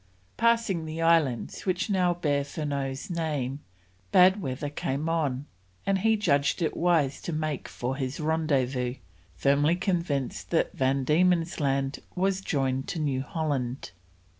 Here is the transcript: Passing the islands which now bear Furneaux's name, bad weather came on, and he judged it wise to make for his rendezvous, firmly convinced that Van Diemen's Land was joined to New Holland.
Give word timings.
Passing 0.35 0.87
the 0.87 0.99
islands 1.03 1.67
which 1.67 1.87
now 1.87 2.15
bear 2.15 2.43
Furneaux's 2.43 3.07
name, 3.11 3.59
bad 4.11 4.41
weather 4.41 4.71
came 4.71 5.07
on, 5.07 5.45
and 5.85 5.99
he 5.99 6.17
judged 6.17 6.63
it 6.63 6.75
wise 6.75 7.21
to 7.21 7.31
make 7.31 7.67
for 7.67 7.97
his 7.97 8.19
rendezvous, 8.19 8.95
firmly 9.35 9.75
convinced 9.75 10.49
that 10.49 10.73
Van 10.73 11.03
Diemen's 11.03 11.59
Land 11.59 11.99
was 12.15 12.41
joined 12.41 12.87
to 12.87 12.97
New 12.99 13.21
Holland. 13.21 13.91